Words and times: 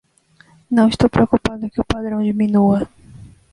Não 0.75 0.85
estou 0.87 1.07
preocupado 1.15 1.69
que 1.71 1.79
o 1.81 1.85
padrão 1.91 2.23
diminua. 2.29 2.89